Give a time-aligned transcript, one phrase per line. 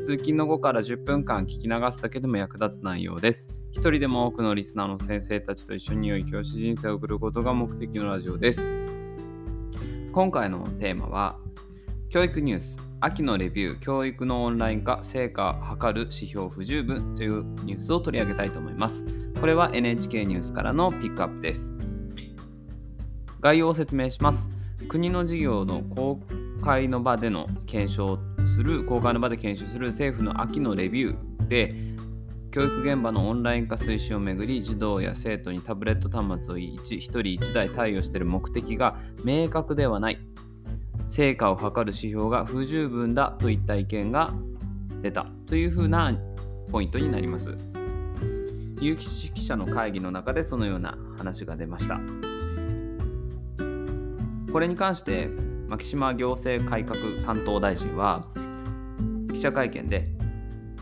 [0.00, 3.48] 通勤の後から10分間聞き流すだけでも役立つ内容です。
[3.72, 8.62] 一人でも多くのリスナーの先生たちと一緒に良い教師人生を送ることが目的のラジオです。
[10.12, 11.38] 今回のテーマは、
[12.10, 19.04] 教育ニュース、秋のレビュー、教育のオンライン化、成果を図る指標不十分というニュースを取り上げたいと思います。
[19.40, 21.72] これは NHK ニュースからのピックアップです。
[23.40, 24.48] 概要を説明します。
[24.88, 26.20] 国の事業の公
[26.62, 28.18] 開の場での検証
[28.58, 31.76] する公開の場で研修する政府の秋のレビューで
[32.50, 40.18] 教育現場のオンライン化推進をめぐり児童や生徒にタブレット端末を 1, 1人1台貸与している目的が明確ではない。
[41.08, 44.34] 成果を図る指標が不十分だといった意見が
[45.02, 45.26] 出た。
[45.46, 46.12] というふうな
[46.72, 47.54] ポイントになります。
[48.80, 52.00] 有識者の会議の中でそのような話が出ました。
[54.52, 55.28] これに関して
[55.68, 58.26] 牧島行政改革担当大臣は
[59.38, 60.08] 記者会見で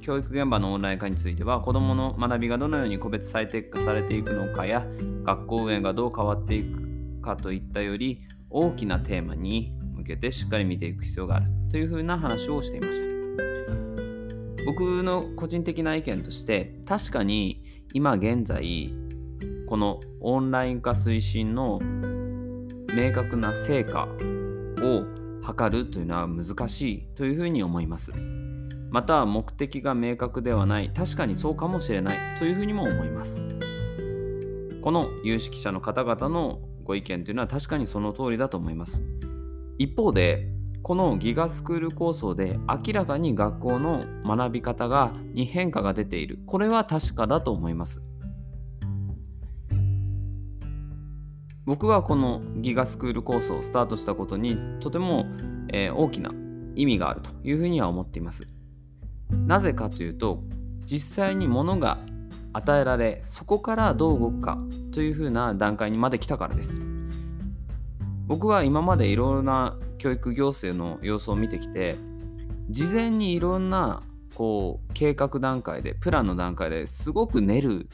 [0.00, 4.84] 教育現場のオンライン化については子どもの学びがどのように個別最適化されていくのかや
[5.22, 8.18] 学校運営がどう変わっていくかといったより
[8.50, 14.64] 大きなテーマに向けてしっかり見ていく必要があるというふうな話をしていました。
[14.66, 17.62] 僕の個人的な意見として確かに
[17.94, 18.92] 今現在
[19.68, 21.78] このオンライン化推進の
[22.96, 24.08] 明確な成果
[24.82, 28.12] を測るというのは難しいというふうに思います。
[28.90, 33.44] また目的が明確ではない確かにそうかもしれないというふうにも思います。
[34.82, 39.04] この有識者の方々のご意見というのは確かにその通りだと思います。
[39.78, 40.48] 一方で
[40.82, 48.02] このギガスクール構想で明らかに学校の学び方がに変化が出ているこれは確かだと思います。
[51.70, 55.26] 僕はこのギガスクールコースをスタートしたことにとても、
[55.72, 56.28] えー、大きな
[56.74, 58.48] 意味があるというふうには思っています。
[59.46, 60.42] なぜかというと
[60.84, 61.98] 実際に物が
[62.54, 64.58] 与えられそこからどう動くか
[64.90, 66.80] というふうな段階にまで来たからです。
[68.26, 71.94] 僕は今までいろいろな教育行政の様子を見てきて
[72.68, 74.02] 事前にいろんな
[74.34, 77.88] こう計画段階でプランの段階ですごく練る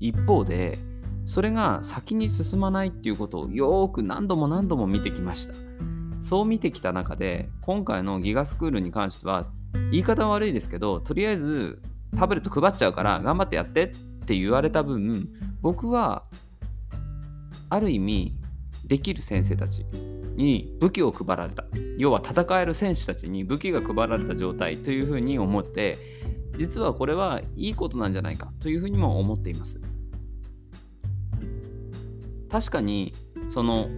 [0.00, 0.76] 一方で
[1.24, 5.54] それが先に進まないっていうことをよーく何度も何度も見てきました。
[6.20, 9.46] そう見てきた中で今回のギガスクールに関しては
[9.90, 11.82] 言い方は悪いですけどとりあえず
[12.16, 13.88] タブレット配っちゃうから頑張ってやってっ
[14.24, 15.28] て言われた分
[15.62, 16.24] 僕は
[17.70, 18.36] ある意味
[18.84, 19.84] できる先生たち
[20.36, 21.64] に武器を配られた。
[21.98, 25.98] 要は戦える戦士たちに武器が配られた状態というふうに思って
[26.58, 29.80] 実はこれはいいことなんじゃないかというふうにも思っています。
[32.52, 33.14] 確かに
[33.48, 33.88] その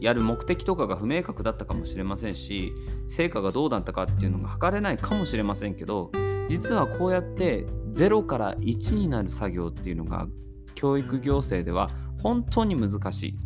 [0.00, 2.72] やる目的とかが不明確だったかもしれませんし
[3.08, 6.10] 成果がどうだったかっていうのが測れないかもしれませんけど
[6.48, 10.26] 実はこうやって0から1になる作業っていうのが
[10.74, 11.90] 教育行政では
[12.22, 13.38] 本当に難しい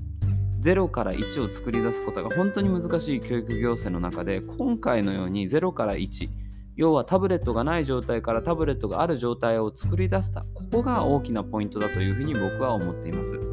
[0.61, 6.29] 0から1を作り出すことが本当に難しい教育行政の中で今回のように0から1
[6.77, 13.52] 要はタブレットがない状態からタブレットがある状態を作り出したここが大きなポイントだというふうに僕は思っています。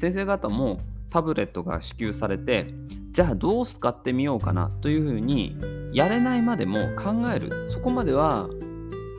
[0.00, 0.80] 先生方も
[1.10, 2.68] タブレットが支給されて
[3.10, 5.58] じゃあどう使ってみようかなというふうに
[5.92, 7.68] やれないまでも考える。
[7.68, 8.48] そこまでは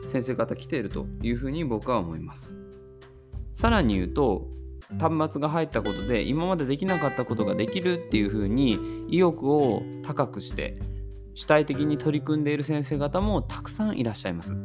[0.08, 2.56] 先生方来ているというふうに僕は思います。
[3.52, 4.48] さらに言うと
[4.98, 10.80] 端末が入ったことで今までできなかったことができるっていうふうに意欲を高くして
[11.34, 14.56] 主体的に取り組んでいる先生方もたくさんいらっしゃいます。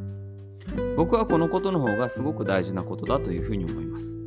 [0.96, 4.18] 僕はこのことの方がすごく大事なことだというふうに思います。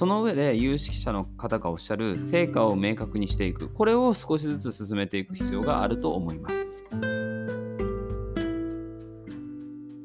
[0.00, 3.68] その上で有識者の方がおっしゃる成果を明確にしていく。
[3.68, 6.70] これを少しずつ進めていく必要があると思います。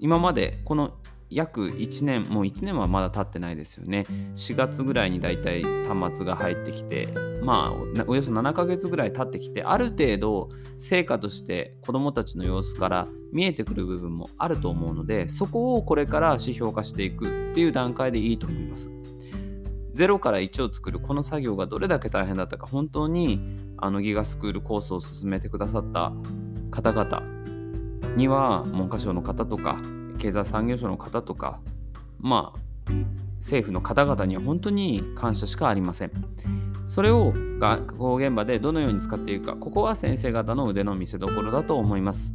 [0.02, 0.96] 今までこの
[1.30, 4.04] 約1年もう1年はまだ経ってないですよね。
[4.36, 7.08] 4月ぐらいにだいたい端末が入ってきて
[7.42, 18.95] まあおよそ7ヶ月ぐらい経ってきてある程度成果として子どもたちの様子から見えてくる部分もあると思うのでそこをこれから指標化していくっていう段階でいいと思います。
[19.96, 23.40] 0から1を作るこの作業がどれだけ大変だったか本当に
[23.78, 26.12] あのギガスクールコースを進めてくださった
[26.70, 27.24] 方々
[28.16, 29.80] には文科省の方とか
[30.18, 31.62] 経済産業省の方とか
[32.20, 32.66] まあ
[33.40, 36.12] 政府の方々には本当に感謝しかありません。
[36.88, 42.34] それを学校現場でどのように使っていくか、ここは先生方の腕の見せ所だと思います。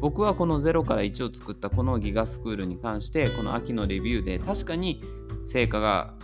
[0.00, 5.02] 僕はこの0から1を作ったこのギガスクールに関して、この秋のレビューで確かに
[5.46, 6.14] 成果が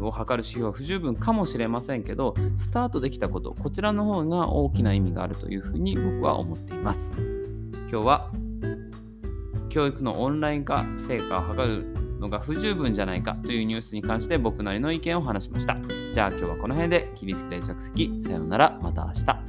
[0.00, 7.14] を測る指標は不十分かもしれませんけど、スタートできたこと、こちらの方が大きな意味があるというふうに僕は思っています。
[7.90, 8.32] 今日は
[9.68, 11.84] 教育のオンライン化、成果を測る
[12.20, 15.76] のが不十分じゃないかというニュースに関して僕なりの意見を話しました。
[16.12, 18.20] じゃあ今日はこの辺で起立で着席。
[18.20, 18.78] さようなら。
[18.82, 19.43] また明日。